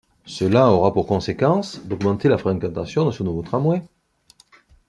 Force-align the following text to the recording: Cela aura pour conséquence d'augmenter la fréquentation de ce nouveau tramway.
Cela 0.25 0.65
aura 0.71 0.93
pour 0.93 1.05
conséquence 1.05 1.85
d'augmenter 1.85 2.27
la 2.27 2.39
fréquentation 2.39 3.05
de 3.05 3.11
ce 3.11 3.21
nouveau 3.21 3.43
tramway. 3.43 3.83